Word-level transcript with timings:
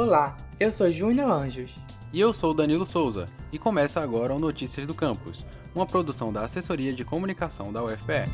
Olá, 0.00 0.36
eu 0.60 0.70
sou 0.70 0.88
Júnior 0.88 1.28
Anjos. 1.28 1.74
E 2.12 2.20
eu 2.20 2.32
sou 2.32 2.54
Danilo 2.54 2.86
Souza, 2.86 3.26
e 3.52 3.58
começa 3.58 4.00
agora 4.00 4.32
o 4.32 4.38
Notícias 4.38 4.86
do 4.86 4.94
Campus, 4.94 5.44
uma 5.74 5.84
produção 5.84 6.32
da 6.32 6.44
Assessoria 6.44 6.92
de 6.92 7.04
Comunicação 7.04 7.72
da 7.72 7.82
UFPE. 7.82 8.30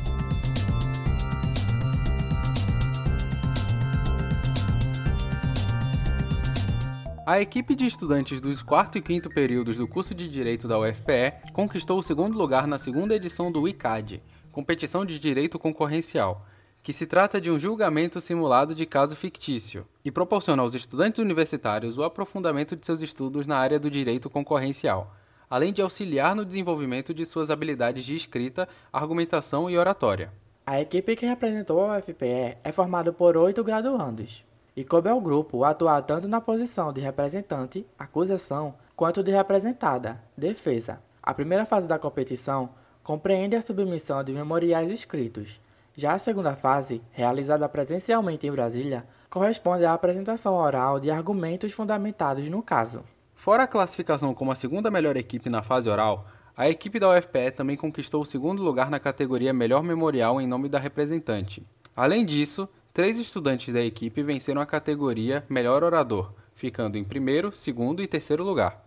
A 7.25 7.41
equipe 7.41 7.73
de 7.73 7.87
estudantes 7.87 8.39
dos 8.39 8.61
quarto 8.61 8.99
e 8.99 9.01
quinto 9.01 9.27
períodos 9.27 9.77
do 9.77 9.87
curso 9.87 10.13
de 10.13 10.29
Direito 10.29 10.67
da 10.67 10.77
UFPE 10.77 11.33
conquistou 11.51 11.97
o 11.97 12.03
segundo 12.03 12.37
lugar 12.37 12.67
na 12.67 12.77
segunda 12.77 13.15
edição 13.15 13.51
do 13.51 13.67
ICAD, 13.67 14.21
competição 14.51 15.03
de 15.03 15.17
direito 15.17 15.57
concorrencial, 15.57 16.45
que 16.85 16.93
se 16.93 17.07
trata 17.07 17.41
de 17.41 17.49
um 17.49 17.57
julgamento 17.57 18.21
simulado 18.21 18.75
de 18.75 18.85
caso 18.85 19.15
fictício 19.15 19.87
e 20.05 20.11
proporciona 20.11 20.61
aos 20.61 20.75
estudantes 20.75 21.17
universitários 21.17 21.97
o 21.97 22.03
aprofundamento 22.03 22.75
de 22.75 22.85
seus 22.85 23.01
estudos 23.01 23.47
na 23.47 23.57
área 23.57 23.79
do 23.79 23.89
direito 23.89 24.29
concorrencial, 24.29 25.11
além 25.49 25.73
de 25.73 25.81
auxiliar 25.81 26.35
no 26.35 26.45
desenvolvimento 26.45 27.11
de 27.11 27.25
suas 27.25 27.49
habilidades 27.49 28.05
de 28.05 28.13
escrita, 28.13 28.69
argumentação 28.93 29.67
e 29.67 29.75
oratória. 29.75 30.31
A 30.63 30.79
equipe 30.79 31.15
que 31.15 31.25
representou 31.25 31.89
a 31.89 31.97
UFPE 31.97 32.59
é 32.63 32.71
formada 32.71 33.11
por 33.11 33.35
oito 33.35 33.63
graduandos 33.63 34.45
e 34.77 34.83
coube 34.83 35.09
ao 35.09 35.19
grupo 35.19 35.63
atuar 35.63 36.03
tanto 36.03 36.27
na 36.27 36.39
posição 36.39 36.93
de 36.93 37.01
representante, 37.01 37.83
acusação, 37.97 38.75
quanto 38.95 39.23
de 39.23 39.31
representada, 39.31 40.21
defesa. 40.37 41.01
A 41.23 41.33
primeira 41.33 41.65
fase 41.65 41.87
da 41.87 41.97
competição 41.97 42.69
compreende 43.01 43.55
a 43.55 43.61
submissão 43.61 44.23
de 44.23 44.31
memoriais 44.31 44.91
escritos, 44.91 45.59
já 45.97 46.13
a 46.13 46.19
segunda 46.19 46.55
fase, 46.55 47.01
realizada 47.11 47.67
presencialmente 47.69 48.45
em 48.45 48.51
Brasília, 48.51 49.05
corresponde 49.29 49.85
à 49.85 49.93
apresentação 49.93 50.53
oral 50.53 50.99
de 50.99 51.09
argumentos 51.09 51.71
fundamentados 51.71 52.49
no 52.49 52.61
caso. 52.61 53.03
Fora 53.33 53.63
a 53.63 53.67
classificação 53.67 54.33
como 54.33 54.51
a 54.51 54.55
segunda 54.55 54.91
melhor 54.91 55.15
equipe 55.15 55.49
na 55.49 55.63
fase 55.63 55.89
oral, 55.89 56.27
a 56.55 56.69
equipe 56.69 56.99
da 56.99 57.09
UFPE 57.09 57.51
também 57.51 57.77
conquistou 57.77 58.21
o 58.21 58.25
segundo 58.25 58.63
lugar 58.63 58.89
na 58.89 58.99
categoria 58.99 59.53
Melhor 59.53 59.83
Memorial 59.83 60.39
em 60.39 60.47
nome 60.47 60.69
da 60.69 60.79
representante. 60.79 61.65
Além 61.95 62.25
disso, 62.25 62.67
três 62.93 63.19
estudantes 63.19 63.73
da 63.73 63.81
equipe 63.81 64.23
venceram 64.23 64.61
a 64.61 64.65
categoria 64.65 65.45
Melhor 65.49 65.83
Orador, 65.83 66.33
ficando 66.53 66.97
em 66.97 67.03
primeiro, 67.03 67.53
segundo 67.53 68.01
e 68.01 68.07
terceiro 68.07 68.43
lugar. 68.43 68.85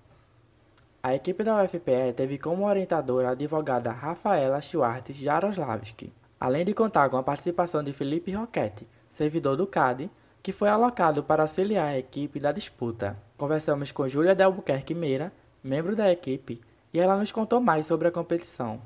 A 1.02 1.14
equipe 1.14 1.42
da 1.44 1.62
UFPE 1.62 2.12
teve 2.16 2.38
como 2.38 2.66
orientadora 2.66 3.28
a 3.28 3.32
advogada 3.32 3.92
Rafaela 3.92 4.60
Schwartz 4.60 5.16
Jaroslavski 5.16 6.12
além 6.40 6.64
de 6.64 6.74
contar 6.74 7.08
com 7.08 7.16
a 7.16 7.22
participação 7.22 7.82
de 7.82 7.92
Felipe 7.92 8.32
Roquete, 8.32 8.86
servidor 9.10 9.56
do 9.56 9.66
CAD, 9.66 10.10
que 10.42 10.52
foi 10.52 10.68
alocado 10.68 11.22
para 11.22 11.42
auxiliar 11.42 11.88
a 11.88 11.98
equipe 11.98 12.38
da 12.38 12.52
disputa. 12.52 13.16
Conversamos 13.36 13.92
com 13.92 14.08
Júlia 14.08 14.34
Delbuquerque 14.34 14.94
Meira, 14.94 15.32
membro 15.62 15.96
da 15.96 16.10
equipe, 16.10 16.60
e 16.92 16.98
ela 16.98 17.16
nos 17.16 17.32
contou 17.32 17.60
mais 17.60 17.86
sobre 17.86 18.08
a 18.08 18.12
competição. 18.12 18.80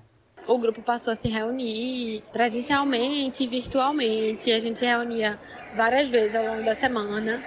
O 0.47 0.59
grupo 0.59 0.83
passou 0.83 1.13
a 1.13 1.17
se 1.17 1.29
reunir 1.29 2.23
presencialmente 2.33 3.45
e 3.45 3.47
virtualmente. 3.47 4.51
A 4.51 4.59
gente 4.59 4.79
se 4.79 4.87
reunia 4.87 5.39
várias 5.73 6.09
vezes 6.09 6.35
ao 6.35 6.45
longo 6.45 6.65
da 6.65 6.75
semana 6.75 7.43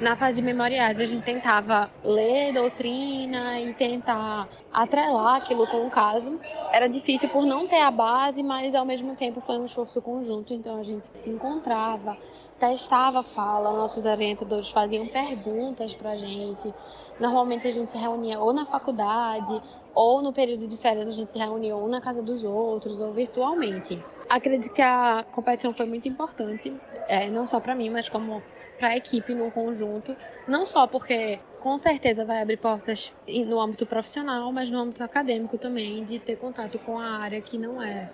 na 0.00 0.14
fase 0.14 0.36
de 0.36 0.42
memoriais, 0.42 1.00
a 1.00 1.04
gente 1.04 1.24
tentava 1.24 1.90
ler 2.04 2.52
doutrina 2.52 3.60
e 3.60 3.74
tentar 3.74 4.48
atrelar 4.72 5.36
aquilo 5.36 5.66
com 5.66 5.84
o 5.84 5.90
caso. 5.90 6.38
Era 6.72 6.86
difícil 6.86 7.28
por 7.28 7.44
não 7.44 7.66
ter 7.66 7.80
a 7.80 7.90
base, 7.90 8.40
mas 8.42 8.76
ao 8.76 8.84
mesmo 8.84 9.16
tempo 9.16 9.40
foi 9.40 9.58
um 9.58 9.64
esforço 9.64 10.00
conjunto, 10.00 10.54
então 10.54 10.78
a 10.78 10.84
gente 10.84 11.08
se 11.16 11.30
encontrava, 11.30 12.16
testava 12.58 13.20
a 13.20 13.22
fala, 13.22 13.72
nossos 13.72 14.04
orientadores 14.04 14.70
faziam 14.70 15.06
perguntas 15.06 15.94
para 15.94 16.10
a 16.10 16.16
gente. 16.16 16.74
Normalmente 17.18 17.66
a 17.66 17.70
gente 17.70 17.90
se 17.90 17.96
reunia 17.96 18.38
ou 18.38 18.52
na 18.52 18.66
faculdade, 18.66 19.60
ou 19.94 20.22
no 20.22 20.32
período 20.32 20.66
de 20.68 20.76
férias 20.76 21.08
a 21.08 21.12
gente 21.12 21.32
se 21.32 21.38
reunia 21.38 21.74
ou 21.74 21.88
na 21.88 22.00
casa 22.00 22.22
dos 22.22 22.44
outros, 22.44 23.00
ou 23.00 23.12
virtualmente. 23.12 24.02
Acredito 24.28 24.72
que 24.72 24.82
a 24.82 25.24
competição 25.32 25.72
foi 25.72 25.86
muito 25.86 26.08
importante, 26.08 26.74
é, 27.06 27.30
não 27.30 27.46
só 27.46 27.60
para 27.60 27.74
mim, 27.74 27.90
mas 27.90 28.08
como 28.08 28.42
para 28.78 28.88
a 28.88 28.96
equipe 28.96 29.34
no 29.34 29.50
conjunto, 29.50 30.16
não 30.46 30.64
só 30.64 30.86
porque 30.86 31.40
com 31.60 31.76
certeza 31.76 32.24
vai 32.24 32.40
abrir 32.40 32.58
portas 32.58 33.12
no 33.46 33.60
âmbito 33.60 33.84
profissional, 33.84 34.52
mas 34.52 34.70
no 34.70 34.78
âmbito 34.78 35.02
acadêmico 35.02 35.58
também, 35.58 36.04
de 36.04 36.18
ter 36.20 36.36
contato 36.36 36.78
com 36.78 36.98
a 36.98 37.18
área 37.18 37.40
que 37.40 37.58
não 37.58 37.82
é, 37.82 38.08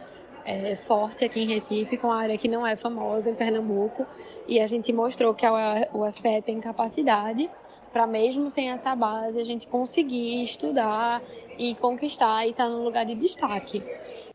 é 0.44 0.77
forte 0.77 1.25
aqui 1.25 1.41
em 1.41 1.47
Recife, 1.47 1.97
com 1.97 2.10
a 2.10 2.19
área 2.19 2.38
que 2.38 2.49
não 2.49 2.66
é 2.66 2.77
famosa 2.77 3.31
em 3.31 3.34
Pernambuco, 3.34 4.06
e 4.47 4.60
a 4.60 4.66
gente 4.66 4.93
mostrou 4.93 5.34
que 5.34 5.47
a 5.47 5.88
UFPE 5.93 6.43
tem 6.44 6.60
capacidade 6.60 7.49
para 7.93 8.06
mesmo 8.06 8.50
sem 8.50 8.71
essa 8.71 8.94
base 8.97 9.38
a 9.38 9.44
gente 9.44 9.69
conseguir 9.69 10.43
estudar 10.43 11.22
e 11.56 11.77
conquistar 11.77 12.44
e 12.44 12.50
estar 12.50 12.65
tá 12.65 12.71
num 12.71 12.82
lugar 12.82 13.06
de 13.06 13.15
destaque. 13.15 13.82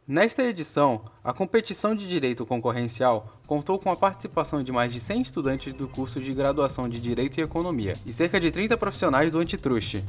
Nesta 0.08 0.42
edição, 0.42 1.02
a 1.24 1.31
competição 1.34 1.94
de 1.94 2.08
direito 2.08 2.46
concorrencial 2.46 3.28
contou 3.46 3.78
com 3.78 3.91
a 3.91 3.96
participação 3.96 4.64
de 4.64 4.72
mais 4.72 4.91
de 4.91 5.00
100 5.00 5.22
estudantes 5.22 5.74
do 5.74 5.88
curso 5.88 6.20
de 6.20 6.34
graduação 6.34 6.90
de 6.90 7.00
Direito 7.00 7.38
e 7.38 7.44
Economia 7.44 7.94
e 8.06 8.14
cerca 8.14 8.40
de 8.40 8.50
30 8.50 8.76
profissionais 8.78 9.31
do 9.31 9.40
antitruste. 9.40 10.03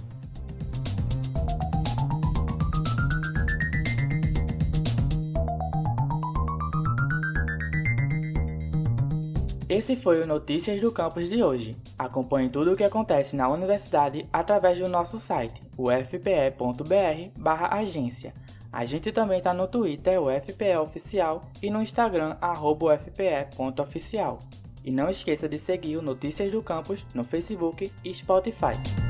Esse 9.71 9.97
foi 9.97 10.21
o 10.21 10.27
Notícias 10.27 10.79
do 10.81 10.93
Campus 10.93 11.29
de 11.29 11.43
hoje. 11.43 11.77
Acompanhe 11.97 12.51
tudo 12.51 12.73
o 12.73 12.77
que 12.77 12.85
acontece 12.85 13.37
na 13.37 13.49
universidade 13.49 14.27
através 14.33 14.79
do 14.79 14.89
nosso 14.89 15.19
site, 15.19 15.63
ufpe.br/agência 15.79 18.35
a 18.73 18.85
gente 18.85 19.11
também 19.11 19.39
está 19.39 19.53
no 19.53 19.67
Twitter, 19.67 20.21
o 20.21 20.31
FPE 20.31 20.77
Oficial, 20.77 21.43
e 21.61 21.71
no 21.71 21.83
Instagram, 21.83 22.37
arroba 22.41 22.95
ufpe.oficial. 22.95 24.39
E 24.85 24.91
não 24.91 25.11
esqueça 25.11 25.49
de 25.49 25.59
seguir 25.59 25.97
o 25.97 26.03
Notícias 26.03 26.51
do 26.53 26.63
Campus 26.63 27.05
no 27.13 27.25
Facebook 27.25 27.91
e 28.05 28.15
Spotify. 28.15 29.10